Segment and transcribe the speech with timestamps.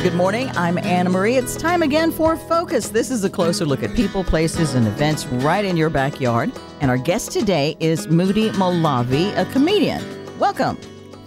[0.00, 0.48] Good morning.
[0.50, 1.34] I'm Anna Marie.
[1.34, 2.90] It's time again for Focus.
[2.90, 6.52] This is a closer look at people, places, and events right in your backyard.
[6.80, 10.00] And our guest today is Moody Molavi, a comedian.
[10.38, 10.76] Welcome.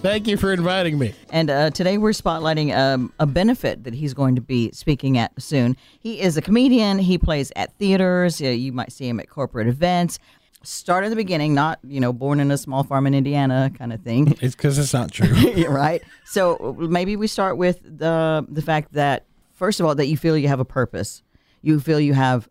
[0.01, 1.13] Thank you for inviting me.
[1.31, 5.39] And uh, today we're spotlighting um, a benefit that he's going to be speaking at
[5.39, 5.75] soon.
[5.99, 6.97] He is a comedian.
[6.97, 8.41] He plays at theaters.
[8.41, 10.17] Uh, you might see him at corporate events.
[10.63, 13.91] Start in the beginning, not you know, born in a small farm in Indiana kind
[13.91, 14.35] of thing.
[14.41, 15.27] It's because it's not true.
[15.67, 16.03] Right.
[16.25, 20.37] So maybe we start with the the fact that first of all that you feel
[20.37, 21.23] you have a purpose,
[21.61, 22.47] you feel you have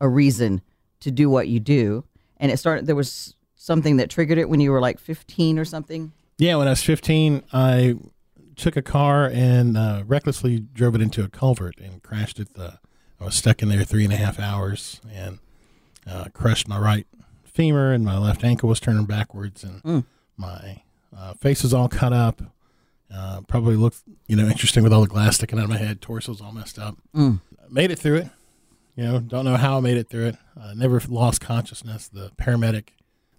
[0.00, 0.60] a reason
[1.00, 2.04] to do what you do,
[2.38, 2.86] and it started.
[2.86, 6.12] There was something that triggered it when you were like 15 or something.
[6.36, 7.96] yeah, when I was 15, I
[8.56, 12.54] took a car and uh, recklessly drove it into a culvert and crashed it.
[12.54, 12.78] The,
[13.18, 15.38] I was stuck in there three and a half hours and
[16.06, 17.06] uh, crushed my right
[17.54, 20.04] femur and my left ankle was turning backwards and
[20.36, 20.82] my
[21.16, 22.42] uh, face was all cut up.
[23.14, 26.00] Uh, probably looked, you know, interesting with all the glass sticking out of my head.
[26.00, 26.96] Torso's all messed up.
[27.70, 28.28] Made it through it.
[28.96, 30.36] You know, don't know how I made it through it.
[30.60, 32.08] Uh, never lost consciousness.
[32.08, 32.88] The paramedic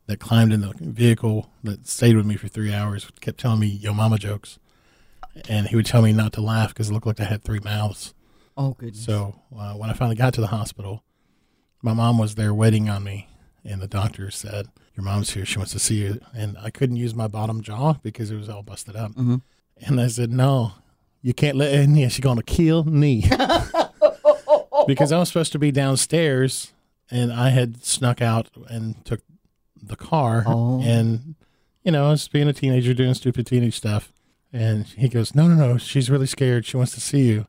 [0.07, 3.67] that climbed in the vehicle that stayed with me for three hours kept telling me
[3.67, 4.59] yo mama jokes,
[5.49, 7.59] and he would tell me not to laugh because it looked like I had three
[7.59, 8.13] mouths.
[8.55, 9.03] Oh goodness.
[9.03, 11.03] So uh, when I finally got to the hospital,
[11.81, 13.27] my mom was there waiting on me,
[13.65, 15.45] and the doctor said, "Your mom's here.
[15.45, 18.47] She wants to see you." And I couldn't use my bottom jaw because it was
[18.49, 19.11] all busted up.
[19.11, 19.35] Mm-hmm.
[19.85, 20.73] And I said, "No,
[21.21, 22.09] you can't let her in here.
[22.09, 23.21] She's gonna kill me."
[24.87, 26.73] because I was supposed to be downstairs,
[27.09, 29.21] and I had snuck out and took
[29.81, 30.81] the car, Oh.
[30.83, 31.35] and
[31.83, 34.11] you know, I was being a teenager doing stupid teenage stuff.
[34.53, 35.77] And he goes, "No, no, no.
[35.77, 36.65] She's really scared.
[36.65, 37.47] She wants to see you."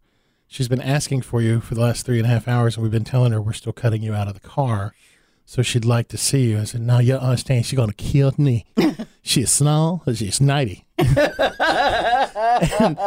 [0.48, 2.92] She's been asking for you for the last three and a half hours, and we've
[2.92, 4.94] been telling her we're still cutting you out of the car.
[5.48, 6.58] So she'd like to see you.
[6.58, 7.66] I said, Now you understand.
[7.66, 8.66] She's going to kill me.
[9.22, 10.84] she's small, or she's 90.
[12.80, 12.98] and,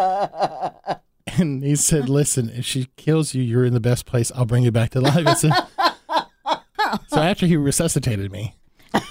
[1.38, 4.32] and he said, Listen, if she kills you, you're in the best place.
[4.36, 5.38] I'll bring you back to life.
[5.38, 5.52] Said,
[7.08, 8.56] so after he resuscitated me,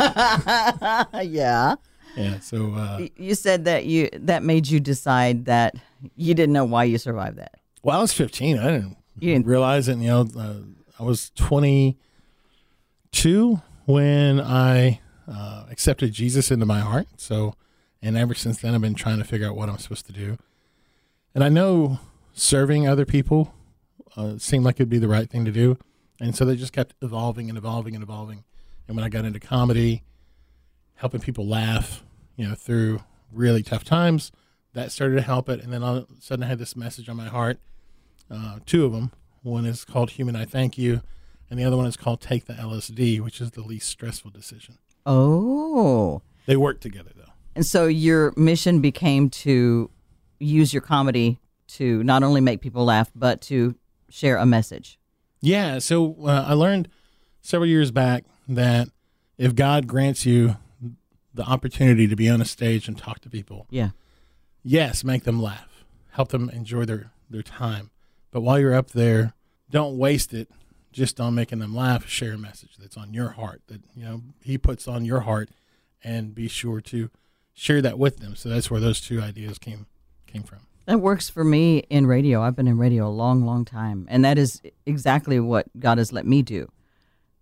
[0.00, 1.74] yeah.
[2.16, 5.74] yeah, so uh, You said that you that made you decide that
[6.16, 7.54] you didn't know why you survived that.
[7.82, 8.58] Well, I was 15.
[8.58, 9.98] I didn't, You didn't- realize it.
[9.98, 10.54] You know, uh,
[10.98, 11.30] I was
[13.12, 17.06] 22 when I uh, accepted Jesus into my heart.
[17.16, 17.54] So,
[18.02, 20.36] and ever since then, I've been trying to figure out what I'm supposed to do.
[21.34, 22.00] And I know
[22.32, 23.54] serving other people
[24.16, 25.78] uh, seemed like it'd be the right thing to do.
[26.20, 28.44] And so they just kept evolving and evolving and evolving.
[28.86, 30.02] And when I got into comedy,
[30.96, 32.02] helping people laugh,
[32.36, 33.00] you know, through
[33.32, 34.32] really tough times,
[34.74, 35.60] that started to help it.
[35.60, 37.58] And then all of a sudden, I had this message on my heart
[38.30, 39.12] uh, two of them.
[39.42, 41.02] One is called Human I Thank You,
[41.50, 44.78] and the other one is called Take the LSD, which is the least stressful decision.
[45.06, 46.22] Oh.
[46.46, 47.32] They work together, though.
[47.54, 49.90] And so your mission became to
[50.38, 53.74] use your comedy to not only make people laugh, but to
[54.08, 54.98] share a message.
[55.40, 55.78] Yeah.
[55.78, 56.88] So uh, I learned
[57.42, 58.88] several years back that
[59.36, 60.56] if God grants you
[61.34, 63.90] the opportunity to be on a stage and talk to people, Yeah.
[64.62, 67.90] yes, make them laugh, help them enjoy their, their time.
[68.30, 69.34] But while you're up there,
[69.70, 70.50] don't waste it
[70.92, 72.08] just on making them laugh.
[72.08, 75.50] Share a message that's on your heart that, you know, He puts on your heart
[76.02, 77.10] and be sure to
[77.54, 78.36] share that with them.
[78.36, 79.86] So that's where those two ideas came
[80.26, 80.60] came from.
[80.86, 82.40] That works for me in radio.
[82.40, 84.06] I've been in radio a long, long time.
[84.08, 86.70] And that is exactly what God has let me do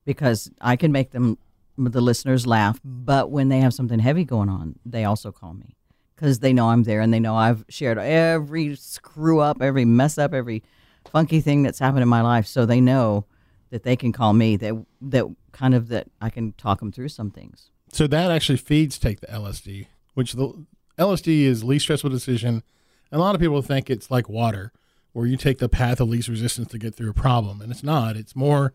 [0.04, 1.38] because I can make them,
[1.76, 2.80] the listeners, laugh.
[2.84, 5.76] But when they have something heavy going on, they also call me
[6.16, 10.18] because they know I'm there and they know I've shared every screw up, every mess
[10.18, 10.64] up, every
[11.08, 12.46] funky thing that's happened in my life.
[12.46, 13.26] So they know
[13.70, 17.08] that they can call me, that, that kind of that I can talk them through
[17.08, 17.70] some things.
[17.92, 20.66] So that actually feeds take the LSD, which the
[20.98, 22.62] LSD is least stressful decision.
[23.10, 24.72] And a lot of people think it's like water,
[25.12, 27.82] where you take the path of least resistance to get through a problem, and it's
[27.82, 28.16] not.
[28.16, 28.74] It's more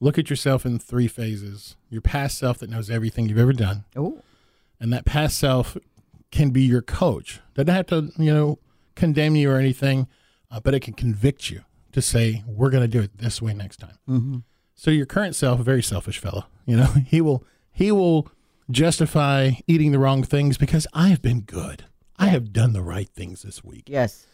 [0.00, 3.84] look at yourself in three phases: your past self that knows everything you've ever done,
[3.94, 4.22] Oh,
[4.80, 5.76] and that past self
[6.30, 7.40] can be your coach.
[7.54, 8.58] Doesn't have to, you know,
[8.94, 10.08] condemn you or anything,
[10.50, 13.54] uh, but it can convict you to say, "We're going to do it this way
[13.54, 14.38] next time." mm-hmm.
[14.74, 18.28] So your current self, a very selfish fellow, you know, he will he will
[18.70, 21.84] justify eating the wrong things because I have been good.
[22.18, 23.84] I have done the right things this week.
[23.88, 24.26] yes.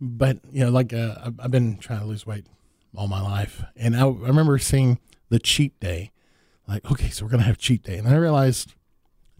[0.00, 2.46] But you know, like uh, I've- been trying to lose weight
[2.96, 4.98] all my life, and I, I remember seeing
[5.28, 6.10] the cheat day.
[6.66, 8.74] Like, okay, so we're gonna have cheat day, and then I realized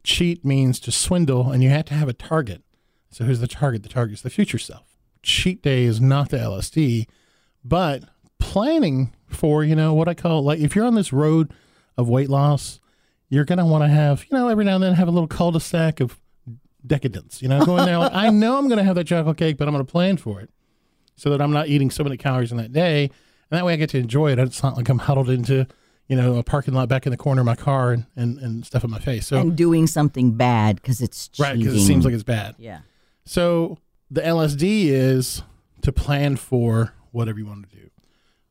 [0.04, 2.62] cheat means to swindle, and you have to have a target.
[3.10, 3.82] So who's the target?
[3.82, 4.96] The target is the future self.
[5.22, 7.06] Cheat day is not the LSD,
[7.64, 8.02] but
[8.38, 11.52] planning for you know what I call like if you're on this road
[11.96, 12.80] of weight loss,
[13.28, 16.00] you're gonna want to have you know every now and then have a little cul-de-sac
[16.00, 16.20] of
[16.86, 17.40] decadence.
[17.42, 19.74] You know, going there like I know I'm gonna have that chocolate cake, but I'm
[19.74, 20.50] gonna plan for it.
[21.16, 23.04] so that I'm not eating so many calories in that day.
[23.50, 24.38] And that way I get to enjoy it.
[24.38, 25.66] It's not like I'm huddled into,
[26.08, 28.66] you know, a parking lot back in the corner of my car and, and, and
[28.66, 29.26] stuff in my face.
[29.28, 31.50] So, and doing something bad because it's cheating.
[31.50, 32.56] right, because it seems like it's bad.
[32.58, 32.80] yeah.
[33.26, 33.78] So
[34.10, 35.42] the LSD is
[35.82, 37.90] to plan for whatever you want to do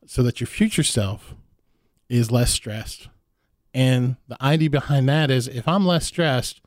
[0.06, 1.36] so that your future self
[2.10, 3.10] is less stressed.
[3.74, 6.62] And the idea behind that is if I'm less stressed,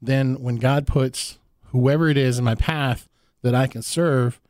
[0.00, 3.08] then when God puts whoever it is in my path
[3.42, 4.40] that I can serve,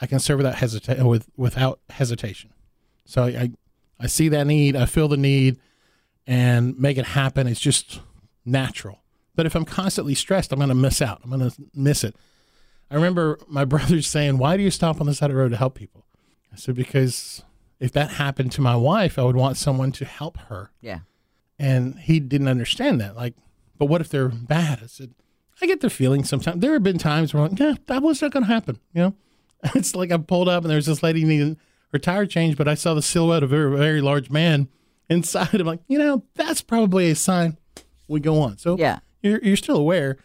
[0.00, 2.50] I can serve without with without hesitation.
[3.04, 3.52] So I,
[3.98, 5.58] I see that need, I feel the need,
[6.26, 7.46] and make it happen.
[7.46, 8.00] It's just
[8.44, 9.00] natural.
[9.34, 11.20] But if I'm constantly stressed, I'm going to miss out.
[11.22, 12.16] I'm going to miss it.
[12.90, 15.50] I remember my brothers saying, "Why do you stop on the side of the road
[15.50, 16.04] to help people?"
[16.52, 17.42] I said, "Because
[17.80, 21.00] if that happened to my wife, I would want someone to help her." Yeah.
[21.58, 23.16] And he didn't understand that.
[23.16, 23.34] Like,
[23.78, 24.80] but what if they're bad?
[24.82, 25.14] I said,
[25.60, 26.60] I get the feeling sometimes.
[26.60, 28.78] There have been times where I'm like, yeah, that was not going to happen.
[28.94, 29.14] You know,
[29.74, 31.56] it's like I pulled up and there was this lady needing
[31.92, 34.68] her tire change, but I saw the silhouette of a very, very large man
[35.10, 35.54] inside.
[35.54, 37.56] I'm like, you know, that's probably a sign
[38.06, 38.56] we go on.
[38.58, 39.00] So Yeah.
[39.20, 40.16] you're, you're still aware.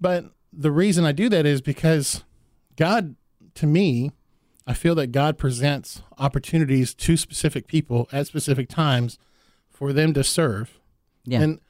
[0.00, 2.24] But the reason I do that is because
[2.76, 3.14] God,
[3.54, 4.10] to me,
[4.68, 9.18] I feel that God presents opportunities to specific people at specific times
[9.70, 10.78] for them to serve.
[11.24, 11.40] Yeah.
[11.40, 11.60] And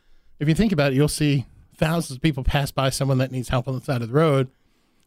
[0.41, 1.47] if you think about it, you'll see
[1.77, 4.49] thousands of people pass by someone that needs help on the side of the road.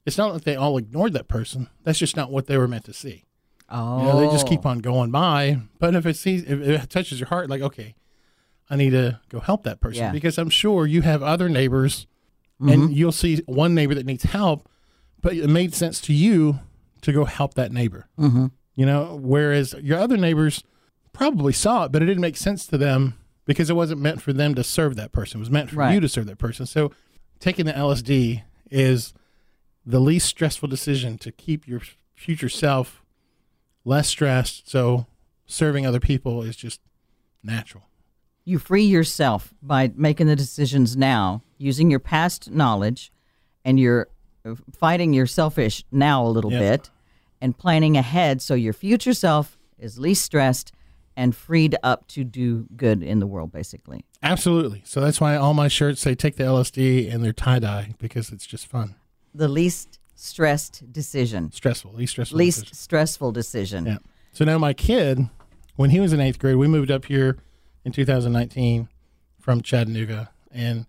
[0.06, 1.68] It's not that they all ignored that person.
[1.84, 3.26] That's just not what they were meant to see.
[3.70, 4.00] oh.
[4.00, 5.60] You know, they just keep on going by.
[5.78, 7.94] But if it sees, if it touches your heart, like, okay,
[8.70, 10.12] I need to go help that person Yeah.
[10.14, 12.08] because I'm sure you have other neighbors,
[12.62, 12.70] Mm-hmm.
[12.70, 14.70] and you'll see one neighbor that needs help,
[15.20, 16.60] but it made sense to you
[17.02, 18.08] to go help that neighbor.
[18.20, 18.48] Mm-hmm.
[18.76, 20.64] You know, whereas your other neighbors
[21.14, 24.32] probably saw it, but it didn't make sense to them because it wasn't meant for
[24.34, 25.40] them to serve that person.
[25.40, 25.94] It was meant for Right.
[25.94, 26.66] you to serve that person.
[26.66, 26.92] So
[27.40, 29.14] taking the LSD is
[29.86, 31.82] the least stressful decision to keep your
[32.16, 33.04] future self
[33.84, 34.70] less stressed.
[34.70, 35.08] So
[35.46, 36.80] serving other people is just
[37.44, 37.84] natural.
[38.46, 43.12] you free yourself by making the decisions now using your past knowledge
[43.66, 44.10] and you're uh,
[44.78, 46.60] fighting your selfish now a little Yeah.
[46.60, 46.90] bit
[47.42, 50.72] and planning ahead so your future self is least stressed
[51.18, 54.84] and freed up to do good in the world basically Absolutely.
[54.86, 58.32] So that's why all my shirts say take the LSD and they're tie dye because
[58.32, 58.96] it's just fun.
[59.34, 62.38] the least stressed decision Stressful, least stressful.
[62.38, 62.76] least decision.
[62.76, 63.98] stressful decision Yeah.
[64.34, 65.28] So now my kid,
[65.76, 67.38] when he was in eighth grade, we moved up here
[67.84, 68.88] in 2019
[69.40, 70.86] from Chattanooga, and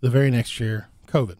[0.00, 1.36] the very next year, COVID.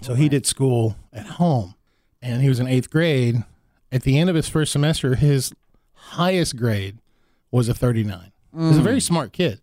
[0.00, 1.74] So he did school at home,
[2.22, 3.44] and he was in eighth grade.
[3.90, 5.52] At the end of his first semester, his
[5.92, 6.98] highest grade
[7.50, 8.32] was a 39.
[8.52, 9.02] He was a very mm.
[9.02, 9.60] smart kid.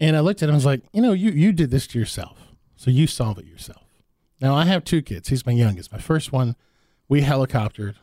[0.00, 1.98] And I looked at him and was like, you know, you, you did this to
[1.98, 2.36] yourself.
[2.76, 3.84] So you solve it yourself.
[4.40, 5.28] Now I have two kids.
[5.28, 5.92] He's my youngest.
[5.92, 6.56] My first one,
[7.08, 7.94] we helicoptered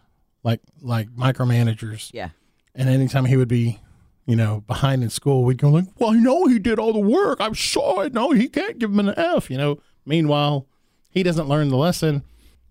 [0.43, 2.09] like like micromanagers.
[2.13, 2.29] yeah
[2.73, 3.79] And anytime he would be,
[4.25, 6.99] you know, behind in school, we'd go like, "Well, I know he did all the
[6.99, 7.39] work.
[7.41, 8.09] I'm sure.
[8.09, 9.79] No, he can't give him an F." You know.
[10.05, 10.65] Meanwhile,
[11.11, 12.23] he doesn't learn the lesson.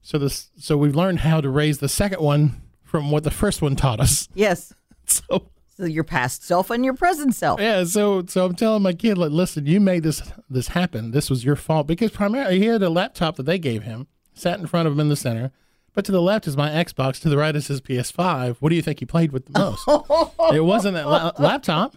[0.02, 3.62] So this, so we've learned how to raise the second one from what the first
[3.62, 4.28] one taught us.
[4.34, 4.72] yes
[5.06, 5.46] So
[5.76, 9.16] so your past self and your present self yeah, so so I'm telling my kid
[9.16, 11.12] like, listen, you made this this happen.
[11.12, 14.58] This was your fault because primarily he had a laptop that they gave him, sat
[14.58, 15.52] in front of him in the center.
[15.93, 17.20] But to the left is my Xbox.
[17.22, 18.56] To the right is his PS5.
[18.60, 19.82] What do you think he played with the most?
[20.55, 21.96] it wasn't that la- laptop.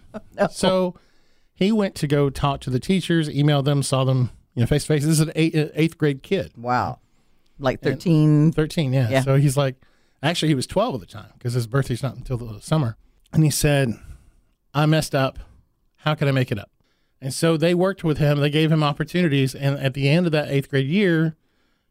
[0.50, 0.96] So
[1.54, 4.82] he went to go talk to the teachers, emailed them, saw them, you know, face
[4.84, 5.02] to face.
[5.02, 6.98] This is an eight, uh, eighth grade kid, wow
[7.58, 8.92] like 13 thirteen.
[8.92, 9.08] Yeah.
[9.08, 9.22] Yeah.
[9.22, 9.76] So he's like,
[10.22, 12.96] actually, he was twelve at the time because his birthday's not until the summer.
[13.32, 13.94] And he said,
[14.72, 15.38] "I messed up.
[15.96, 16.70] How can I make it up?"
[17.20, 18.40] And so they worked with him.
[18.40, 21.36] They gave him opportunities, and at the end of that eighth grade year,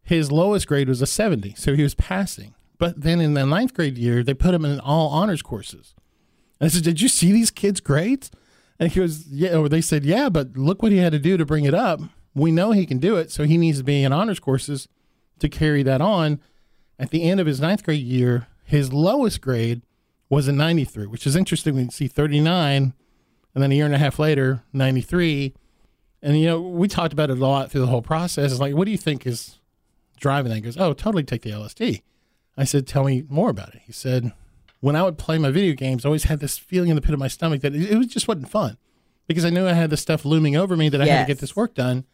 [0.01, 2.53] his lowest grade was a seventy, so he was passing.
[2.77, 5.93] But then in the ninth grade year, they put him in all honors courses.
[6.60, 8.32] And I said, "Did you see these kids' grades?"
[8.79, 11.38] And he goes, "Yeah." Or they said, "Yeah, but look what he had to do
[11.38, 12.01] to bring it up.
[12.36, 14.88] We know he can do it, so he needs to be in honors courses
[15.40, 16.40] to carry that on."
[17.00, 19.82] At the end of his ninth grade year, his lowest grade
[20.30, 21.75] was a 93, which is interesting.
[21.75, 22.94] We see 39,
[23.54, 25.54] and then a year and a half later, 93.
[26.22, 28.52] And, you know, we talked about it a lot through the whole process.
[28.52, 29.60] It's like, what do you think is
[30.20, 30.56] driving that?
[30.56, 32.02] He goes, oh, totally take the LSD.
[32.58, 33.82] I said, tell me more about it.
[33.86, 34.32] He said,
[34.80, 37.13] when I would play my video games, I always had this feeling in the pit
[37.13, 38.78] of my stomach that it, it was just wasn't fun
[39.28, 41.40] because I knew I had this stuff looming over me that I had to get
[41.40, 42.06] this work done.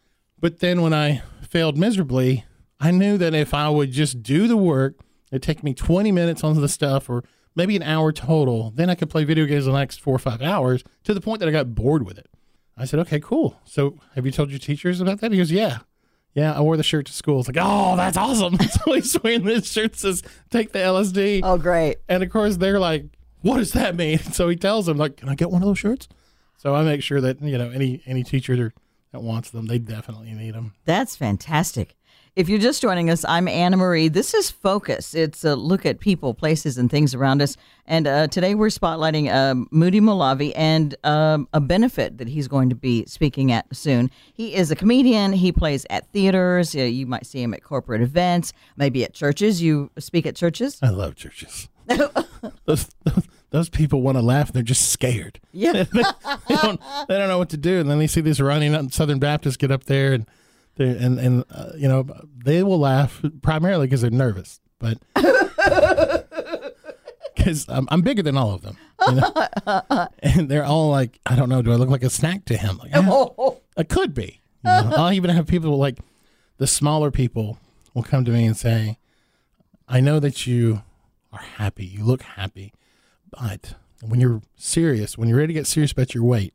[0.42, 2.46] But then when I failed miserably,
[2.80, 4.96] I knew that if I would just do the work,
[5.32, 7.24] it'd take me 20 minutes on the stuff or
[7.56, 8.72] maybe an hour total.
[8.72, 11.40] Then I could play video games the next four or five hours to the point
[11.40, 12.28] that I got bored with it.
[12.78, 13.60] I said, okay, cool.
[13.66, 15.32] So have you told your teachers about that?
[15.34, 15.80] He goes, yeah.
[16.34, 17.40] yeah, I wore the shirt to school.
[17.40, 18.58] It's like, oh, that's awesome.
[18.86, 21.42] so he's wearing this shirt that says, take the LSD.
[21.44, 21.98] Oh, great.
[22.08, 23.06] And of course, they're like,
[23.42, 24.20] what does that mean?
[24.32, 26.08] So he tells them, like, can I get one of those shirts?
[26.58, 28.74] So I make sure that, you know, any any teacher
[29.12, 30.74] that wants them, they definitely need them.
[30.86, 31.96] That's fantastic.
[32.36, 34.08] If you're just joining us, I'm Anna Marie.
[34.08, 35.14] This is Focus.
[35.14, 37.58] It's a look at people, places, and things around us.
[37.86, 42.70] And uh, today we're spotlighting uh, Moody Molavi and um, a benefit that he's going
[42.70, 44.12] to be speaking at soon.
[44.32, 45.34] He is a comedian.
[45.34, 46.76] He plays at theaters.
[46.76, 49.62] Uh, you might see him at corporate events, maybe at churches.
[49.62, 50.80] You speak at churches?
[50.82, 51.68] I love churches.
[51.88, 53.28] those, those
[53.72, 54.52] people want to laugh.
[54.52, 55.40] They're just scared.
[55.52, 55.72] Yeah.
[55.94, 56.04] they,
[56.56, 57.80] don't, they don't know what to do.
[57.80, 60.28] And then they see these running Southern Baptists get up there and
[60.80, 62.08] they and and uh, you know
[62.44, 64.98] they will laugh primarily because they're nervous, but
[67.36, 68.78] because I'm, I'm, bigger than all of them,
[69.08, 70.08] you know?
[70.20, 72.78] and they're all like, I don't know, do I look like a snack to him?
[72.78, 73.30] Like, yeah,
[73.78, 74.40] I could be.
[74.64, 74.94] You know?
[74.96, 76.00] I'll even have people like
[76.58, 77.60] the smaller people
[77.94, 78.98] will come to me and say,
[79.88, 80.84] I know that you
[81.34, 82.74] are happy, you look happy,
[83.32, 86.54] but when you're serious, when you're ready to get serious about your weight,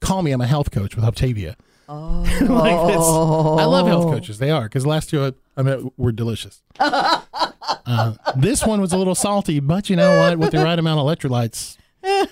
[0.00, 0.32] call me.
[0.32, 1.56] I'm a health coach with Optavia.
[1.88, 2.22] Oh.
[2.40, 4.38] like I love health coaches.
[4.38, 6.62] They are because last two I, I met were delicious.
[6.78, 10.38] uh, this one was a little salty, but you know what?
[10.38, 11.76] With the right amount of electrolytes,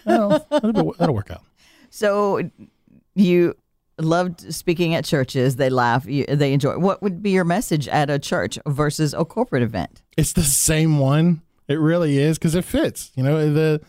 [0.04, 1.42] well, that'll, that'll work out.
[1.90, 2.48] So
[3.14, 3.54] you
[3.98, 5.56] loved speaking at churches.
[5.56, 6.06] They laugh.
[6.06, 6.78] You, they enjoy.
[6.78, 10.02] What would be your message at a church versus a corporate event?
[10.16, 11.42] It's the same one.
[11.70, 13.12] It really is because it fits.
[13.14, 13.80] You know, the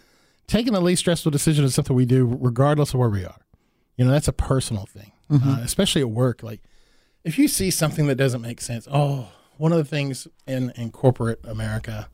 [0.47, 3.41] taking the least stressful decision is something we do regardless of where we are.
[3.97, 5.50] You know, that's a personal thing mm-hmm.
[5.50, 6.43] uh, especially at work.
[6.43, 6.61] Like
[7.23, 10.91] if you see something that doesn't make sense, oh, one of the things in, in
[10.91, 12.09] corporate America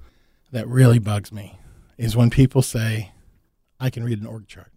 [0.52, 1.58] that really bugs me
[1.98, 3.12] is when people say,
[3.80, 4.72] I can read an org chart.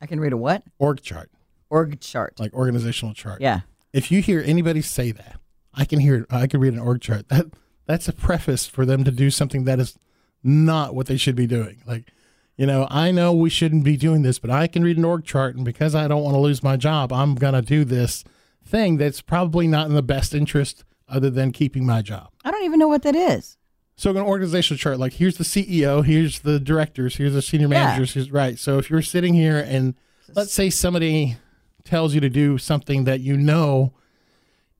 [0.00, 0.62] I can read a what?
[0.78, 1.30] Org chart.
[1.70, 2.38] Org chart.
[2.38, 3.40] Like organizational chart.
[3.40, 3.60] Yeah.
[3.92, 5.38] If you hear anybody say that,
[5.74, 7.28] I can hear I can read an org chart.
[7.28, 7.46] That
[7.86, 9.96] that's a preface for them to do something that is
[10.42, 11.82] not what they should be doing.
[11.86, 12.12] Like
[12.56, 15.24] you know, I know we shouldn't be doing this, but I can read an org
[15.24, 18.24] chart, and because I don't want to lose my job, I'm going to do this
[18.64, 22.28] thing that's probably not in the best interest other than keeping my job.
[22.44, 23.56] I don't even know what that is.
[23.96, 28.16] So an organizational chart, like here's the CEO, here's the directors, here's the senior managers,
[28.16, 28.24] yeah.
[28.30, 28.58] right.
[28.58, 29.94] So if you're sitting here and
[30.34, 31.36] let's say somebody
[31.84, 33.92] tells you to do something that you know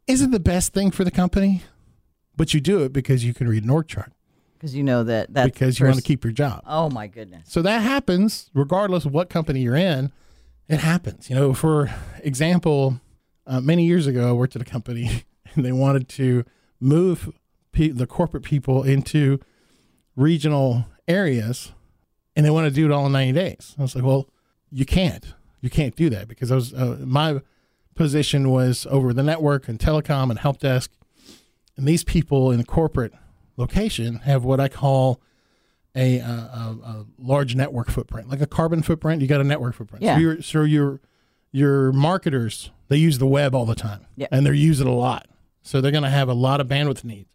[0.06, 1.62] isn't the best thing for the company,
[2.36, 4.11] but you do it because you can read an org chart
[4.62, 6.62] because you know that that because you want to keep your job.
[6.64, 7.48] Oh my goodness!
[7.50, 10.12] So that happens regardless of what company you're in.
[10.68, 11.28] It happens.
[11.28, 13.00] You know, for example,
[13.44, 16.44] uh, many years ago, I worked at a company and they wanted to
[16.78, 17.32] move
[17.72, 19.40] pe- the corporate people into
[20.14, 21.72] regional areas,
[22.36, 23.74] and they want to do it all in 90 days.
[23.76, 24.28] I was like, well,
[24.70, 25.34] you can't.
[25.60, 27.40] You can't do that because I was uh, my
[27.96, 30.92] position was over the network and telecom and help desk,
[31.76, 33.12] and these people in the corporate
[33.56, 35.20] location have what I call
[35.94, 39.20] a, a, a, large network footprint, like a carbon footprint.
[39.20, 40.02] You got a network footprint.
[40.02, 40.14] Yeah.
[40.14, 41.00] So, your, so your
[41.54, 44.26] your marketers they use the web all the time, yeah.
[44.30, 45.26] and they're using it a lot.
[45.62, 47.30] So they're going to have a lot of bandwidth needs.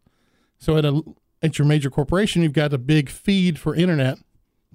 [0.59, 1.01] So at a
[1.41, 4.17] at your major corporation, you've got a big feed for internet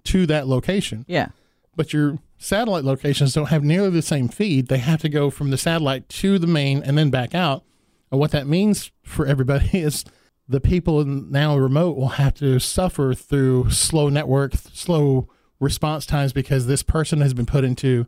[0.04, 1.04] to that location.
[1.08, 1.28] Yeah.
[1.74, 4.68] But your satellite locations don't have nearly the same feed.
[4.68, 7.64] They have to go from the satellite to the main and then back out.
[8.10, 10.04] And what that means for everybody is
[10.52, 15.28] the people now remote will have to suffer through slow network, slow
[15.58, 18.06] response times because this person has been put into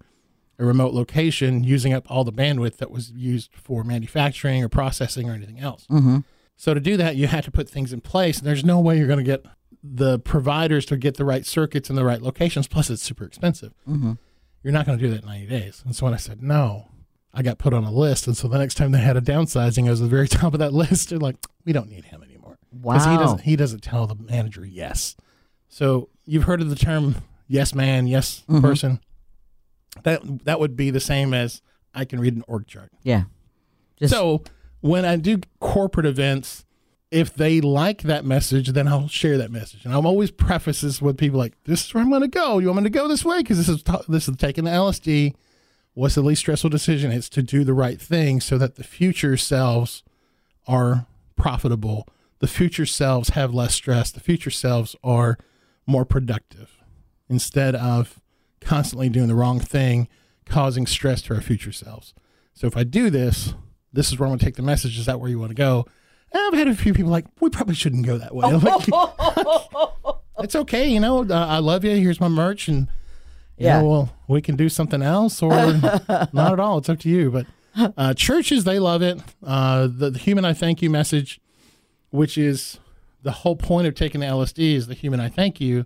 [0.59, 5.29] a remote location using up all the bandwidth that was used for manufacturing or processing
[5.29, 5.87] or anything else.
[5.91, 6.19] Mm-hmm.
[6.57, 8.39] So to do that, you have to put things in place.
[8.39, 9.45] And there's no way you're going to get
[9.83, 12.69] the providers to get the right circuits in the right locations.
[12.69, 13.73] Plus, it's super expensive.
[13.89, 14.13] Mm-hmm.
[14.63, 15.83] You're not going to do that in 90 days.
[15.85, 16.89] And so when I said no,
[17.33, 18.27] I got put on a list.
[18.27, 20.53] And so the next time they had a downsizing, I was at the very top
[20.53, 21.11] of that list.
[21.11, 22.34] They're like, we don't need him anymore.
[22.83, 22.95] Wow.
[22.95, 25.17] Because he doesn't he doesn't tell the manager yes.
[25.69, 27.17] So you've heard of the term
[27.47, 28.61] yes man, yes mm-hmm.
[28.61, 29.01] person.
[30.03, 31.63] That that would be the same as
[31.95, 32.93] I can read an org chart.
[33.03, 33.25] Yeah.
[33.99, 34.43] Just so
[34.81, 36.65] when I do corporate events,
[37.11, 39.85] if they like that message, then I'll share that message.
[39.85, 42.59] And I'm always preface this with people like, "This is where I'm going to go.
[42.59, 43.39] You want me to go this way?
[43.39, 45.35] Because this is t- this is taking the LSD.
[45.95, 47.13] What's the least stressful decision?
[47.13, 50.03] It's to do the right thing so that the future selves
[50.67, 52.09] are profitable
[52.45, 54.11] the future selves have less stress.
[54.11, 55.39] The future selves are
[55.87, 56.77] more productive
[57.27, 58.21] instead of
[58.61, 60.09] constantly doing the wrong thing,
[60.45, 62.13] causing stress to our future selves.
[62.53, 63.55] So if I do this,
[63.95, 64.99] this is where I'm going to take the message.
[64.99, 65.87] Is that where you want to go?
[66.33, 68.53] And I've had a few people like, we probably shouldn't go that way.
[68.53, 68.89] Like,
[70.41, 70.87] it's okay.
[70.87, 71.97] You know, uh, I love you.
[71.97, 72.69] Here's my merch.
[72.69, 72.89] And,
[73.57, 75.49] yeah, know, well, we can do something else or
[76.35, 76.77] not at all.
[76.77, 77.31] It's up to you.
[77.31, 77.47] But
[77.97, 79.19] uh, churches, they love it.
[79.43, 81.41] Uh, the, the human I thank you message,
[82.15, 82.79] which is
[83.25, 85.85] the whole point of taking the LSD, is the human I thank you,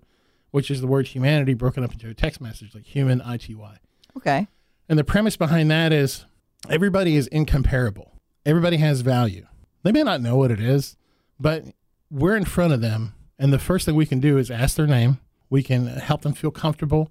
[0.50, 3.54] which is the word humanity broken up into a text message, like human I T
[3.54, 3.78] Y.
[4.14, 4.46] Okay.
[4.90, 6.26] And the premise behind that is
[6.68, 8.12] everybody is incomparable.
[8.44, 9.46] Everybody has value.
[9.84, 10.98] They may not know what it is,
[11.40, 11.64] but
[12.10, 13.14] we're in front of them.
[13.38, 15.20] And the first thing we can do is ask their name.
[15.48, 17.10] We can help them feel comfortable.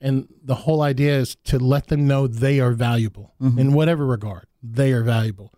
[0.00, 3.56] And the whole idea is to let them know they are valuable mm-hmm.
[3.56, 4.46] in whatever regard.
[4.60, 5.54] They are valuable.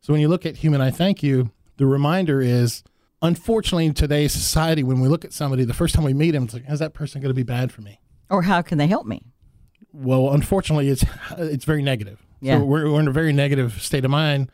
[0.00, 2.82] So when you look at Human I Thank You, the reminder is
[3.22, 6.44] unfortunately in today's society, when we look at somebody, the first time we meet them,
[6.44, 8.00] it's like, is that person going to be bad for me?
[8.30, 9.34] Or how can they help me?
[9.94, 11.04] well, unfortunately, it's
[11.38, 12.20] it's very negative.
[12.40, 12.58] Yeah.
[12.58, 14.50] So we're, we're in a very negative state of mind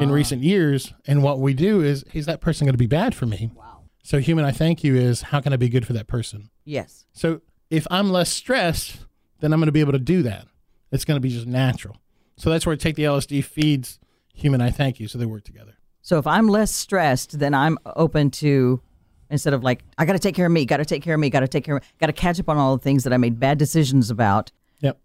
[0.00, 0.12] in ah.
[0.12, 3.26] recent years, and what we do is, is that person going to be bad for
[3.26, 3.50] me?
[3.54, 3.82] Wow.
[4.02, 6.50] So, human, I thank you is how can I be good for that person?
[6.64, 7.06] Yes.
[7.12, 8.98] So, if I'm less stressed,
[9.40, 10.46] then I'm going to be able to do that.
[10.92, 11.96] It's going to be just natural.
[12.36, 13.98] So that's where I take the LSD feeds
[14.34, 15.75] human, I thank you, so they work together.
[16.06, 18.80] So if I'm less stressed, then I'm open to
[19.28, 21.18] instead of like I got to take care of me, got to take care of
[21.18, 23.12] me, got to take care of, got to catch up on all the things that
[23.12, 24.52] I made bad decisions about.
[24.82, 25.00] Yep.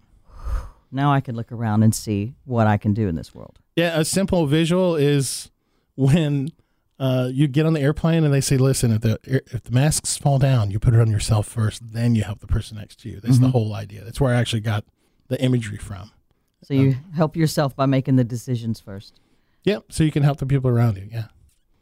[0.92, 3.58] Now I can look around and see what I can do in this world.
[3.76, 5.50] Yeah, a simple visual is
[5.96, 6.50] when
[7.00, 10.20] uh, you get on the airplane and they say, "Listen, if the if the masks
[10.20, 13.10] fall down, you put it on yourself first, then you help the person next to
[13.10, 14.04] you." That's the whole idea.
[14.04, 14.86] That's where I actually got
[15.30, 16.12] the imagery from.
[16.62, 19.20] So you help yourself by making the decisions first.
[19.64, 19.86] Yep.
[19.90, 21.08] So you can help the people around you.
[21.12, 21.26] Yeah.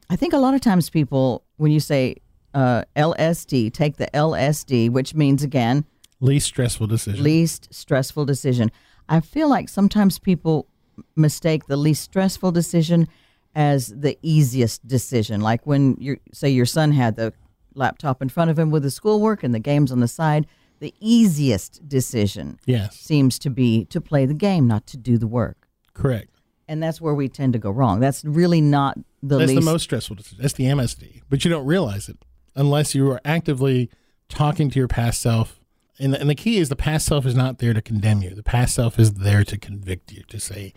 [0.09, 2.17] I think a lot of times people, when you say
[2.53, 5.85] uh, LSD, take the LSD, which means again
[6.19, 7.23] Least stressful decision.
[7.23, 8.71] least stressful decision.
[9.07, 10.67] I feel like sometimes people
[11.15, 13.07] mistake the least stressful decision
[13.55, 15.41] as the easiest decision.
[15.41, 17.33] Like when you say your son had the
[17.73, 20.45] laptop in front of him with the schoolwork and the games on the side,
[20.79, 22.95] the easiest decision yes.
[22.95, 25.67] seems to be to play the game, not to do the work.
[25.93, 26.38] Correct.
[26.69, 27.99] And that's where we tend to go wrong.
[27.99, 30.37] That's really not the That's least the most stressful decision.
[30.41, 32.17] That's the MSD, but you don't realize it
[32.55, 33.89] unless you are actively
[34.29, 35.59] talking to your past self.
[35.99, 38.35] And the, and the key is the past self is not there to condemn you.
[38.35, 40.73] The past self is there to convict you, to say,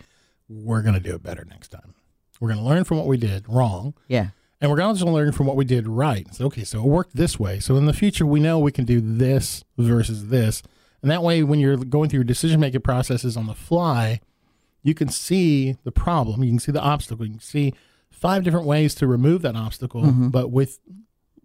[0.49, 1.93] we're going to do it better next time.
[2.41, 4.29] We're going to learn from what we did wrong, Yeah.
[4.59, 6.27] and we're going to also learn from what we did right.
[6.33, 7.59] So, okay, so it worked this way.
[7.59, 10.61] So in the future, we know we can do this versus this.
[11.01, 14.19] And that way, when you're going through your decision making processes on the fly,
[14.83, 17.73] you can see the problem, you can see the obstacle, you can see
[18.11, 20.03] five different ways to remove that obstacle.
[20.03, 20.29] Mm-hmm.
[20.29, 20.79] But with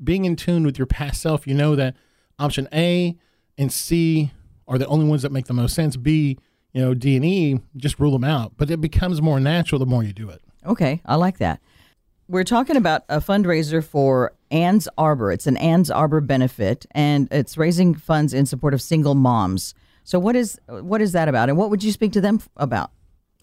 [0.02, 1.96] being in tune with your past self, you know that
[2.38, 3.16] option A
[3.56, 4.32] and C
[4.66, 5.96] are the only ones that make the most sense.
[5.96, 6.38] B,
[6.72, 8.52] you know, D and E, just rule them out.
[8.56, 10.42] But it becomes more natural the more you do it.
[10.66, 11.60] Okay, I like that.
[12.28, 15.32] We're talking about a fundraiser for Ann's Arbor.
[15.32, 19.74] It's an Ann's Arbor benefit, and it's raising funds in support of single moms.
[20.04, 22.90] So, what is what is that about, and what would you speak to them about?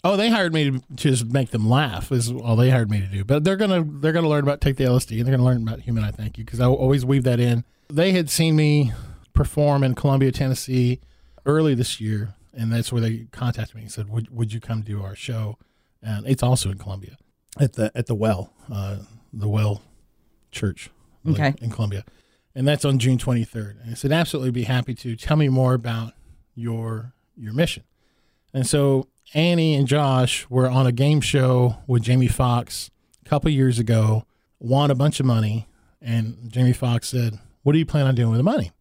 [0.04, 2.12] Oh, they hired me to just make them laugh.
[2.12, 3.24] Is all they hired me to do.
[3.24, 5.80] But they're gonna they're gonna learn about take the LSD and they're gonna learn about
[5.82, 7.64] human I thank you because I always weave that in.
[7.90, 8.92] They had seen me
[9.34, 11.00] perform in Columbia, Tennessee,
[11.46, 14.82] early this year, and that's where they contacted me and said, "Would would you come
[14.82, 15.58] do our show?"
[16.04, 17.18] And it's also in Columbia
[17.60, 18.98] at the at the Well, uh,
[19.34, 19.82] the Well
[20.52, 20.90] Church,
[21.26, 21.56] I believe, Okay.
[21.66, 22.04] in Columbia,
[22.54, 23.78] and that's on June twenty third.
[23.82, 26.14] And I said, "Absolutely, be happy to tell me more about
[26.54, 27.84] your your mission."
[28.54, 32.90] And so Annie and Josh were on a game show with Jamie Foxx
[33.26, 34.26] a couple years ago,
[34.60, 35.68] won a bunch of money,
[36.02, 38.72] and Jamie Foxx said, What do you plan on doing with the money?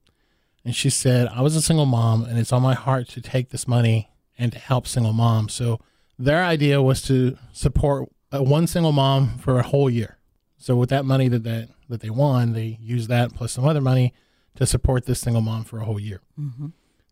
[0.64, 3.50] And she said, I was a single mom, and it's on my heart to take
[3.50, 5.52] this money and to help single moms.
[5.54, 5.80] So
[6.18, 10.18] their idea was to support uh, one single mom for a whole year.
[10.56, 13.80] So with that money that they, that they won, they used that plus some other
[13.80, 14.14] money
[14.56, 16.20] to support this single mom for a whole year.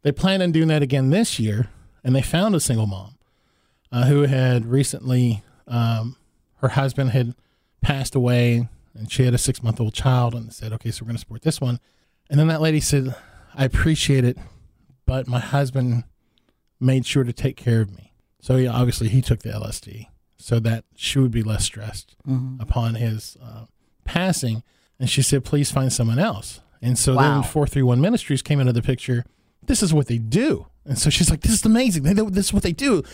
[0.03, 1.69] They planned on doing that again this year,
[2.03, 3.17] and they found a single mom
[3.93, 6.17] uh, who had recently, um,
[6.57, 7.35] her husband had
[7.81, 11.09] passed away, and she had a six month old child, and said, "Okay, so we're
[11.09, 11.79] going to support this one."
[12.31, 13.15] And then that lady said,
[13.55, 14.39] "I appreciate it,
[15.07, 16.05] but my husband
[16.81, 18.13] made sure to take care of me.
[18.41, 22.17] So yeah, obviously he took the LSD so that she would be less stressed
[22.61, 23.67] upon his uh,
[24.05, 24.63] passing."
[24.99, 27.23] And she said, "Please find someone else." And so Wow.
[27.41, 29.25] then 431 Ministries came into the picture.
[29.65, 30.67] This is what they do.
[30.85, 32.03] And so she's like, this is amazing.
[32.03, 33.05] They, this is what they do.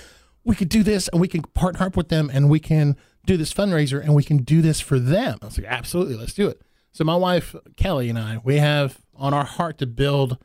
[0.49, 3.37] We could do this and we can partner up with them and we can do
[3.37, 5.39] this fundraiser and we can do this for them.
[5.43, 6.63] I was like, absolutely, let's do it.
[6.91, 10.39] So my wife, Kelly, and I, we have on our heart to build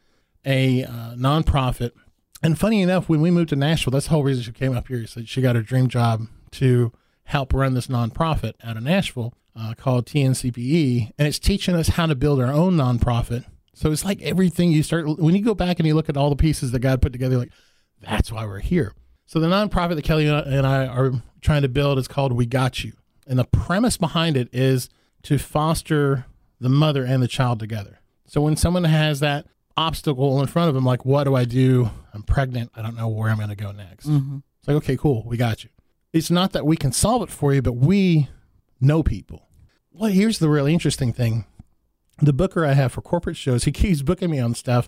[0.45, 1.91] a uh, nonprofit.
[2.41, 4.89] And funny enough, when we moved to Nashville, that's the whole reason she came up
[4.89, 5.07] here.
[5.07, 6.91] So she got her dream job to
[7.23, 12.07] help run this nonprofit out of Nashville uh, called TNCPE, and it's teaching us how
[12.07, 13.45] to build our own nonprofit.
[13.73, 16.29] So it's like everything you start when you go back and you look at all
[16.29, 17.51] the pieces that God put together, like
[18.01, 18.93] that's why we're here.
[19.25, 22.83] So the nonprofit that Kelly and I are trying to build is called We Got
[22.83, 22.93] You.
[23.25, 24.89] And the premise behind it is
[25.23, 26.25] to foster
[26.59, 27.99] the mother and the child together.
[28.27, 31.89] So when someone has that obstacle in front of them, like, what do I do?
[32.13, 32.71] I'm pregnant.
[32.75, 34.07] I don't know where I'm going to go next.
[34.07, 34.37] Mm-hmm.
[34.59, 35.23] It's like, okay, cool.
[35.25, 35.69] We got you.
[36.11, 38.29] It's not that we can solve it for you, but we
[38.79, 39.47] know people.
[39.91, 41.45] Well, here's the really interesting thing.
[42.19, 44.87] The booker I have for corporate shows, he keeps booking me on stuff,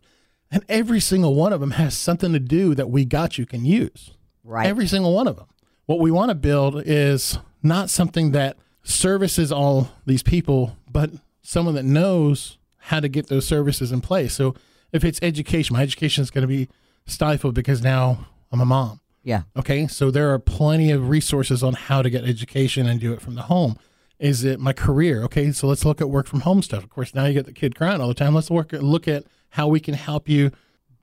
[0.51, 3.65] and every single one of them has something to do that we got you can
[3.65, 4.11] use.
[4.45, 4.67] Right.
[4.67, 5.47] Every single one of them.
[5.87, 11.09] What we want to build is not something that services all these people, but
[11.41, 14.33] someone that knows how to get those services in place.
[14.33, 14.53] So
[14.91, 16.69] if it's education, my education is going to be
[17.07, 18.99] stifled because now I'm a mom.
[19.23, 19.43] yeah.
[19.57, 23.21] Okay, so there are plenty of resources on how to get education and do it
[23.21, 23.77] from the home.
[24.19, 25.23] Is it my career?
[25.23, 26.83] Okay, so let's look at work from home stuff.
[26.83, 28.33] Of course, now you get the kid crying all the time.
[28.35, 30.51] Let's work look at how we can help you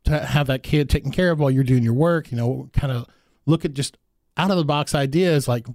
[0.05, 2.31] to have that kid taken care of while you're doing your work.
[2.31, 3.07] You know, kind of
[3.47, 3.97] look at just
[4.37, 5.67] out of the box ideas like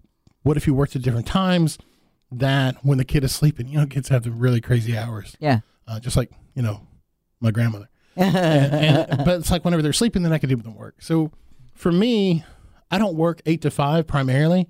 [0.43, 1.77] what if you worked at different times
[2.31, 5.59] that when the kid is sleeping, you know, kids have the really crazy hours, Yeah.
[5.87, 6.81] uh, just like you know
[7.39, 10.71] my grandmother and, and- but it's like whenever they're sleeping, then I can do the
[10.71, 11.01] work.
[11.01, 11.31] So
[11.73, 12.43] for me,
[12.89, 14.67] I don't work eight to five primarily.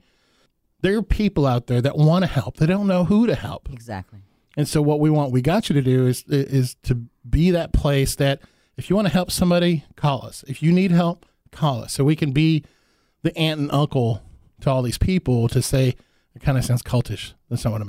[0.82, 2.58] There are people out there that want to help.
[2.58, 3.70] They don't know who to help.
[3.72, 4.20] exactly.
[4.56, 6.96] And so what we want, we got you to do is is to
[7.30, 8.42] be that place that
[8.76, 10.44] if you want to help somebody, call us.
[10.48, 11.94] If you need help, call us.
[11.94, 12.64] So we can be
[13.24, 14.22] the aunt and uncle
[14.62, 15.96] to all these people to say
[16.36, 17.34] it kind of sounds cultish.
[17.50, 17.86] That's not what I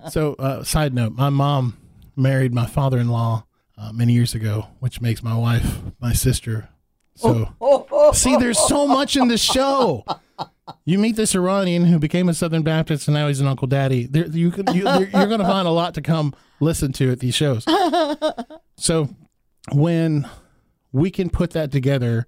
[0.00, 0.12] meant.
[0.12, 1.76] so uh, side note, my mom
[2.16, 3.44] married my father-in-law
[3.78, 6.68] uh, many years ago, which makes my wife my sister.
[7.14, 7.50] So
[8.12, 10.04] see, there's so much in the show.
[10.84, 14.06] You meet this Iranian who became a Southern Baptist and now he's an Uncle Daddy.
[14.06, 17.10] There, you could, you, you're, you're going to find a lot to come listen to
[17.10, 17.66] at these shows.
[18.76, 19.08] So
[19.70, 20.28] when
[20.90, 22.26] we can put that together,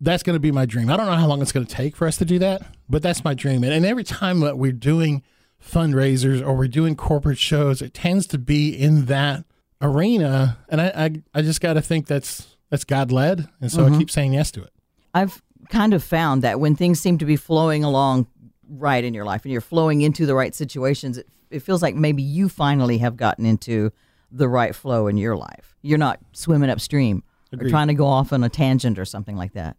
[0.00, 0.90] that's going to be my dream.
[0.90, 3.02] I don't know how long it's going to take for us to do that, but
[3.02, 3.64] that's my dream.
[3.64, 5.22] And, and every time that we're doing
[5.62, 9.44] fundraisers or we're doing corporate shows, it tends to be in that
[9.80, 10.58] arena.
[10.68, 13.88] And I, I, I just got to think that's that's God led, and so I
[13.88, 13.98] mm-hmm.
[13.98, 14.70] keep saying yes to it.
[15.14, 18.26] I've kind of found that when things seem to be flowing along
[18.68, 21.94] right in your life and you're flowing into the right situations, it, it feels like
[21.94, 23.90] maybe you finally have gotten into
[24.30, 25.76] the right flow in your life.
[25.80, 27.22] You're not swimming upstream
[27.58, 29.78] or trying to go off on a tangent or something like that.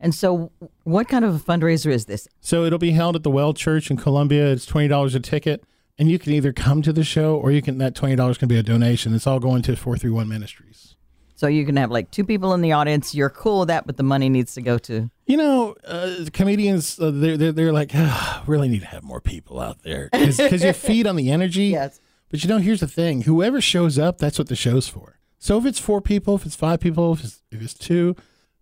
[0.00, 0.52] And so,
[0.84, 2.28] what kind of a fundraiser is this?
[2.40, 4.52] So it'll be held at the Well Church in Columbia.
[4.52, 5.64] It's twenty dollars a ticket,
[5.98, 8.48] and you can either come to the show or you can that twenty dollars can
[8.48, 9.14] be a donation.
[9.14, 10.94] It's all going to four three one Ministries.
[11.34, 13.14] So you can have like two people in the audience.
[13.14, 15.08] You're cool with that, but the money needs to go to.
[15.26, 19.20] You know, uh, comedians uh, they're, they're they're like ah, really need to have more
[19.20, 21.68] people out there because you feed on the energy.
[21.78, 22.00] Yes.
[22.30, 25.18] But you know, here's the thing: whoever shows up, that's what the show's for.
[25.38, 28.16] So if it's four people, if it's five people, if it's, if it's two,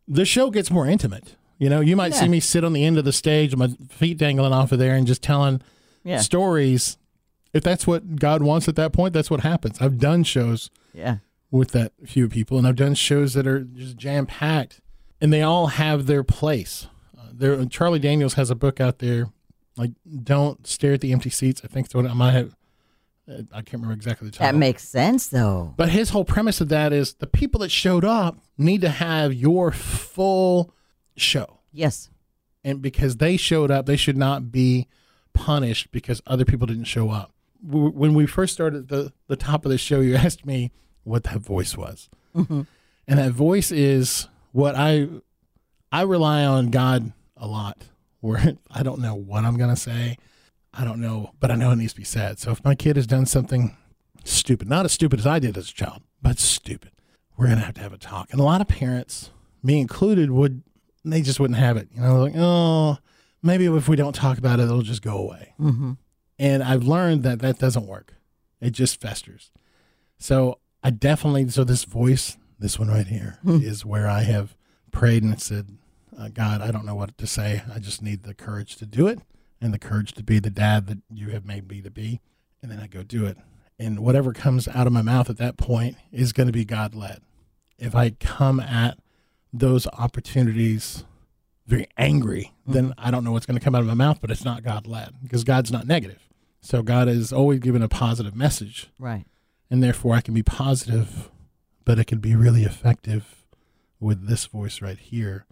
[0.09, 1.37] the show gets more intimate.
[1.59, 3.87] You know, you might see me sit on the end of the stage, with my
[3.89, 5.63] feet dangling off of there, and just telling
[6.05, 6.19] Yeah.
[6.21, 6.99] stories.
[7.55, 9.79] If that's what God wants at that point, that's what happens.
[9.81, 11.19] I've done shows Yeah.
[11.51, 14.81] with that few people, and I've done shows that are just jam packed,
[15.21, 16.87] and they all have their place.
[17.19, 19.31] Uh, there, Charlie Daniels has a book out there,
[19.79, 19.93] like
[20.23, 22.55] "Don't Stare at the Empty Seats." I think what I might have.
[23.29, 24.53] I can't remember exactly the title.
[24.53, 25.75] That makes sense, though.
[25.77, 29.35] But his whole premise of that is the people that showed up need to have
[29.35, 30.73] your full
[31.17, 31.59] show.
[31.73, 32.11] Yes.
[32.63, 34.87] And because they showed up, they should not be
[35.33, 37.33] punished because other people didn't show up.
[37.63, 40.73] When we first started the, the top of the show, you asked me
[41.05, 42.09] what that voice was.
[42.35, 42.63] Mm-hmm.
[43.09, 45.09] And that voice is what I
[45.93, 47.83] I rely on God a lot.
[48.21, 50.17] Where I don't know what I'm gonna say.
[50.79, 52.39] I don't know, but I know it needs to be said.
[52.39, 53.77] So if my kid has done something
[54.25, 56.93] stupid, not as stupid as I did as a child, but stupid,
[57.37, 58.31] we're gonna have to have a talk.
[58.31, 59.31] And a lot of parents,
[59.63, 60.63] me included, would
[61.05, 61.89] they just wouldn't have it.
[61.95, 62.99] You know, like oh,
[63.43, 65.55] maybe if we don't talk about it, it'll just go away.
[65.59, 65.93] Mm-hmm.
[66.39, 68.15] And I've learned that that doesn't work.
[68.61, 69.51] It just festers.
[70.19, 74.57] So I definitely, so this voice, this one right here, is where I have
[74.91, 75.79] prayed and said,
[76.19, 77.63] uh, God, I don't know what to say.
[77.75, 79.21] I just need the courage to do it
[79.61, 82.21] and the courage to be the dad that you have made me to be.
[82.63, 83.37] And then I go do it.
[83.79, 86.95] And whatever comes out of my mouth at that point is going to be God
[86.95, 87.21] led.
[87.79, 88.99] If I come at
[89.53, 91.05] those opportunities
[91.67, 92.73] very angry, hmm.
[92.73, 94.63] then I don't know what's going to come out of my mouth, but it's not
[94.63, 96.29] God led because God's not negative.
[96.61, 99.25] So God is always given a positive message, Right.
[99.71, 101.31] and therefore I can be positive,
[101.85, 103.45] but it can be really effective
[104.01, 105.47] with this voice right here.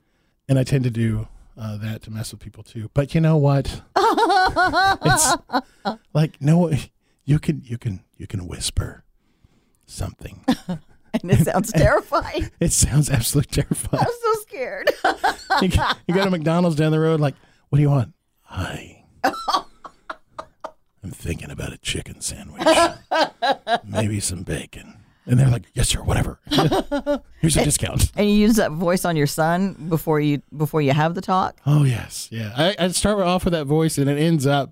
[0.48, 2.90] And I tend to do uh, that to mess with people too.
[2.94, 3.82] But you know what?
[3.96, 5.36] it's
[6.12, 6.72] like no,
[7.24, 9.04] you can you can you can whisper
[9.86, 10.80] something, and
[11.30, 12.50] it sounds terrifying.
[12.60, 14.04] It sounds absolutely terrifying.
[14.04, 14.90] I'm so scared.
[15.62, 17.34] you, go- you go to McDonald's down the road, like,
[17.68, 18.14] what do you want?
[18.42, 19.04] Hi.
[21.02, 22.66] I'm thinking about a chicken sandwich.
[23.84, 25.03] Maybe some bacon.
[25.26, 26.38] And they're like, yes, sir, whatever.
[27.40, 28.12] Here's a discount.
[28.14, 31.58] and you use that voice on your son before you before you have the talk.
[31.64, 32.28] Oh, yes.
[32.30, 32.52] Yeah.
[32.56, 34.70] I, I start off with that voice and it ends up,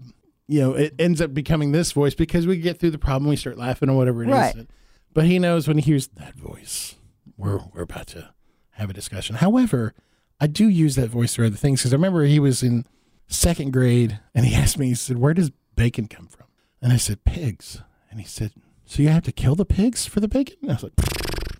[0.48, 3.36] you know, it ends up becoming this voice because we get through the problem, we
[3.36, 4.34] start laughing or whatever it is.
[4.34, 4.66] Right.
[5.14, 6.96] But he knows when he hears that voice,
[7.36, 8.30] we're, we're about to
[8.72, 9.36] have a discussion.
[9.36, 9.94] However,
[10.40, 12.84] I do use that voice for other things because I remember he was in
[13.26, 16.46] second grade and he asked me, he said, Where does bacon come from?
[16.82, 17.80] And I said, Pigs.
[18.10, 18.52] And he said,
[18.92, 20.56] So you have to kill the pigs for the bacon?
[20.60, 20.92] And I was like,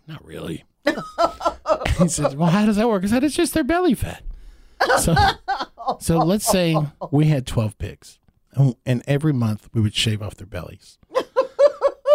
[0.07, 0.64] Not really.
[1.99, 3.05] he said, Well, how does that work?
[3.05, 4.23] I said, It's just their belly fat.
[4.99, 5.14] So,
[5.99, 6.77] so let's say
[7.11, 8.18] we had 12 pigs
[8.85, 10.99] and- every month we would shave off their bellies.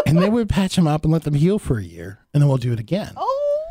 [0.06, 2.48] and then we'd patch them up and let them heal for a year and then
[2.48, 3.14] we'll do it again.
[3.18, 3.64] Oh,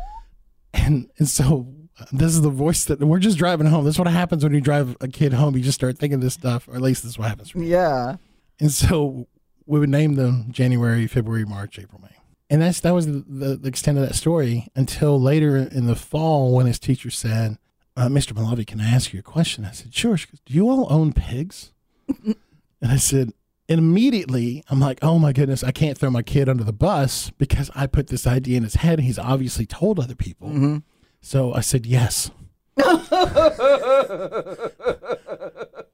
[0.73, 1.73] And, and so
[2.11, 3.85] this is the voice that we're just driving home.
[3.85, 5.55] This is what happens when you drive a kid home.
[5.55, 7.67] You just start thinking this stuff, or at least this is what happens for me.
[7.67, 8.17] yeah.
[8.59, 9.27] And so
[9.67, 12.15] we would name them January, February, March, April, May.
[12.49, 15.95] And that's that was the, the, the extent of that story until later in the
[15.95, 17.57] fall when his teacher said,
[17.97, 18.31] uh, Mr.
[18.33, 19.65] Molavi, can I ask you a question?
[19.65, 20.15] I said, sure.
[20.17, 21.73] She goes, Do you all own pigs?
[22.07, 22.35] and
[22.81, 23.33] I said,
[23.69, 27.31] and immediately I'm like, oh my goodness, I can't throw my kid under the bus
[27.31, 28.99] because I put this idea in his head.
[29.01, 30.81] He's obviously told other people.
[31.21, 32.31] So I said, yes.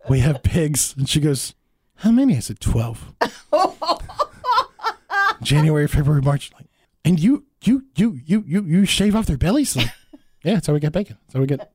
[0.09, 0.93] we have pigs.
[0.95, 1.55] And she goes,
[2.03, 2.35] how many?
[2.35, 3.13] I said, 12.
[5.41, 6.51] January, February, March.
[6.53, 6.65] Like,
[7.05, 9.77] and you, you, you, you, you, you shave off their bellies?
[9.77, 9.89] Like,
[10.43, 11.17] yeah, that's how we get bacon.
[11.21, 11.71] That's how we get,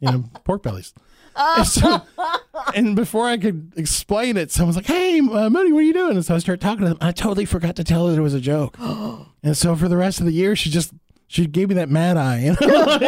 [0.00, 0.94] you know, pork bellies.
[1.34, 2.02] And, so,
[2.76, 6.16] and before I could explain it, someone's like, "Hey, uh, Moody, what are you doing?"
[6.16, 6.98] And so I started talking to them.
[7.00, 8.76] I totally forgot to tell her it was a joke.
[8.80, 10.92] and so for the rest of the year, she just
[11.28, 12.40] she gave me that mad eye.
[12.40, 13.00] You know, like,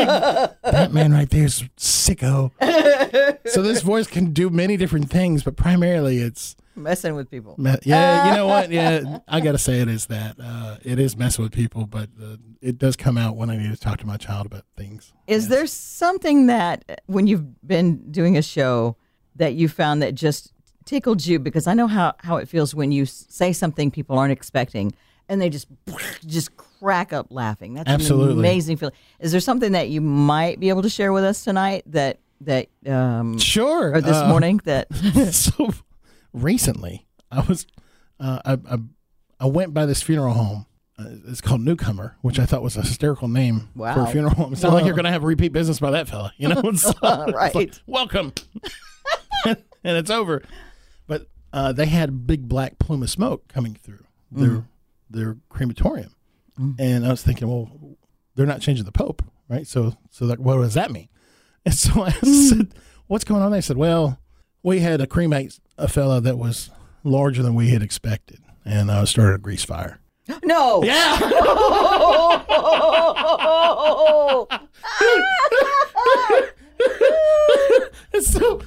[0.63, 2.53] that man right there is sicko.
[3.49, 7.57] so this voice can do many different things, but primarily it's Messing with people.
[7.59, 8.31] me- yeah.
[8.31, 8.71] You know what?
[8.81, 12.37] Yeah, I gotta say it is that uh, it is messing with people, but uh,
[12.63, 15.13] it does come out when I need to talk to my child about things.
[15.27, 18.97] Is there something that when you've been doing a show
[19.37, 20.53] that you found that just
[20.85, 21.39] tickled you?
[21.39, 24.93] Because I know how, how it feels when you say something people aren't expecting
[25.29, 25.67] and they just
[26.27, 26.51] just
[26.81, 27.75] crack up laughing.
[27.75, 28.41] That's an Absolutely.
[28.41, 28.95] amazing feeling.
[29.21, 32.69] Is there something that you might be able to share with us tonight that that
[32.87, 33.93] um Sure.
[33.95, 34.93] or this uh, morning that
[35.33, 35.71] so
[36.33, 37.67] recently I was
[38.19, 38.79] uh, I, I
[39.41, 40.67] I went by this funeral home.
[40.99, 44.53] Uh, it's called Newcomer, which I thought was a hysterical name for a funeral home.
[44.53, 46.61] It's not like you're going to have repeat business by that fella, you know?
[46.65, 47.55] It's Right.
[47.55, 48.35] like, Welcome,
[49.47, 50.43] and it's over.
[51.07, 54.65] But uh, they had big black plume of smoke coming through their
[55.09, 56.15] their crematorium,
[56.79, 57.71] and I was thinking, well,
[58.35, 59.67] they're not changing the pope, right?
[59.67, 61.09] So so like, what does that mean?
[61.67, 62.73] And so I said,
[63.07, 63.53] what's going on?
[63.53, 64.19] They said, well,
[64.63, 66.71] we had a cremate a fella that was
[67.05, 70.01] larger than we had expected, and uh, started a grease fire.
[70.43, 71.19] no Yeah.
[78.13, 78.61] and so,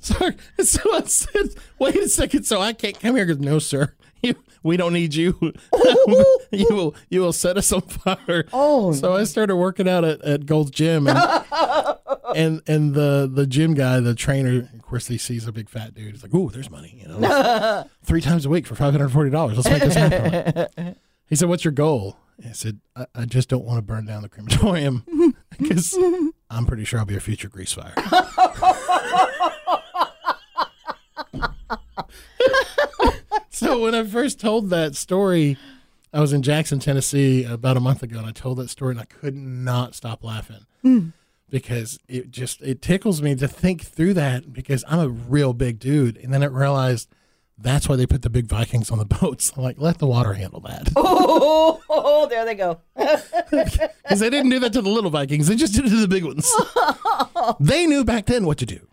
[0.00, 0.36] sorry.
[0.58, 2.44] And so I said, wait a second.
[2.44, 3.94] So I can't come here because no, sir.
[4.64, 5.36] We don't need you.
[6.50, 8.46] you will you will set us on fire.
[8.52, 11.18] Oh, so I started working out at, at Gold's Gym, and,
[12.34, 15.94] and and the the gym guy, the trainer, of course, he sees a big fat
[15.94, 16.12] dude.
[16.12, 19.30] He's like, "Ooh, there's money." You know, three times a week for five hundred forty
[19.30, 19.56] dollars.
[19.56, 20.96] Let's make this happen.
[21.28, 24.22] He said, "What's your goal?" I said, I, "I just don't want to burn down
[24.22, 25.04] the crematorium
[25.58, 25.96] because
[26.48, 27.92] I'm pretty sure I'll be a future grease fire."
[33.54, 35.56] So when I first told that story,
[36.12, 39.00] I was in Jackson, Tennessee, about a month ago, and I told that story, and
[39.00, 41.08] I could not stop laughing hmm.
[41.50, 45.78] because it just it tickles me to think through that because I'm a real big
[45.78, 47.08] dude, and then I realized
[47.56, 49.52] that's why they put the big Vikings on the boats.
[49.56, 50.92] I'm like, let the water handle that.
[50.96, 52.80] oh, there they go.
[52.96, 55.46] Because they didn't do that to the little Vikings.
[55.46, 56.52] They just did it to the big ones.
[57.60, 58.86] they knew back then what to do.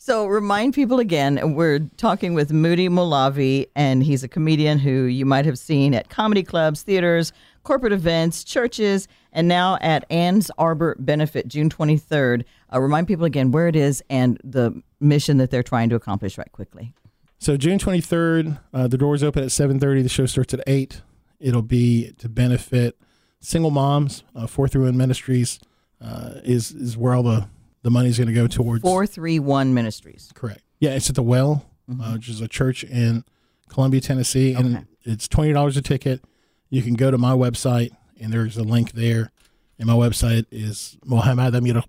[0.00, 5.26] So remind people again, we're talking with Moody Molavi, and he's a comedian who you
[5.26, 7.32] might have seen at comedy clubs, theaters,
[7.64, 12.44] corporate events, churches, and now at Ann's Arbor Benefit, June 23rd.
[12.72, 16.38] Uh, remind people again where it is and the mission that they're trying to accomplish
[16.38, 16.94] right quickly.
[17.38, 20.02] So June 23rd, uh, the doors open at 7:30.
[20.02, 21.02] The show starts at 8.
[21.40, 22.96] It'll be to benefit
[23.40, 24.22] single moms.
[24.34, 25.58] Uh, Four Through One Ministries
[26.00, 27.48] uh, is is where all the
[27.88, 28.82] the money is going to go towards.
[28.82, 30.30] 431 Ministries.
[30.34, 30.60] Correct.
[30.78, 33.24] Yeah, it's at the Well, uh, which is a church in
[33.70, 34.84] Columbia, Tennessee, and Okay.
[35.04, 36.22] it's twenty dollars a ticket.
[36.68, 39.32] You can go to my website and there's a link there.
[39.78, 41.74] And my website is Mohammed Amir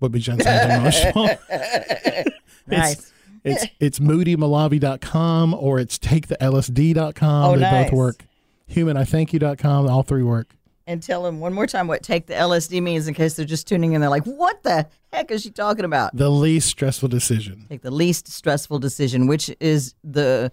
[2.66, 3.12] Nice.
[3.44, 7.44] It's it's moodymolavi.com or it's takethelsd.com.
[7.44, 7.90] Oh, they nice.
[7.90, 8.24] both work.
[8.66, 9.88] human i thank Humanithankyou.com.
[9.88, 10.54] All three work.
[10.90, 13.68] And tell them one more time what take the LSD means in case they're just
[13.68, 14.00] tuning in.
[14.00, 16.16] They're like, what the heck is she talking about?
[16.16, 17.66] The least stressful decision.
[17.68, 20.50] Take the least stressful decision, which is the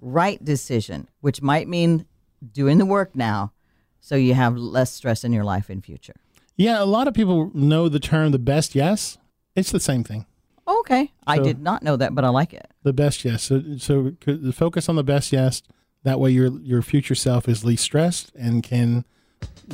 [0.00, 2.06] right decision, which might mean
[2.52, 3.52] doing the work now
[4.00, 6.14] so you have less stress in your life in future.
[6.54, 9.18] Yeah, a lot of people know the term the best yes.
[9.56, 10.26] It's the same thing.
[10.68, 11.10] Okay.
[11.26, 12.70] I did not know that, but I like it.
[12.84, 13.42] The best yes.
[13.42, 14.12] So, so
[14.52, 15.60] focus on the best yes.
[16.04, 19.04] That way, your your future self is least stressed and can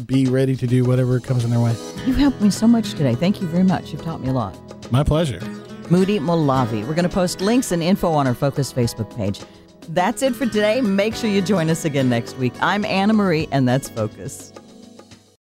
[0.07, 1.75] be ready to do whatever comes in their way.
[2.07, 3.15] You helped me so much today.
[3.15, 3.93] Thank you very much.
[3.93, 4.57] You've taught me a lot.
[4.93, 5.41] My pleasure.
[5.91, 6.87] Moody Molavi.
[6.87, 9.41] We're going to post links and info on our Focus Facebook page.
[9.89, 10.81] That's it for today.
[10.81, 12.53] Make sure you join us again next week.
[12.61, 14.53] I'm Anna Marie, and that's Focus.